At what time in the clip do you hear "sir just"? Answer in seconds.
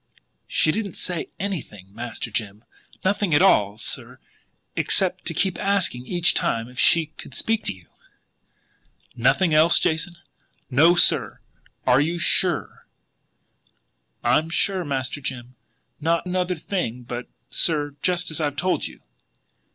17.55-18.31